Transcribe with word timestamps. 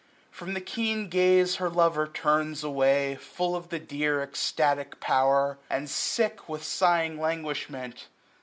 From 0.31 0.55
the 0.55 0.61
keen 0.61 1.09
gaze 1.09 1.57
her 1.57 1.69
lover 1.69 2.07
turns 2.07 2.63
away, 2.63 3.17
Full 3.17 3.55
of 3.55 3.69
the 3.69 3.77
dear 3.77 4.25
extabc 4.25 4.99
power, 4.99 5.59
and 5.69 5.87
sick 5.87 6.49
With 6.49 6.63
sighing 6.63 7.19
languishment. 7.21 8.07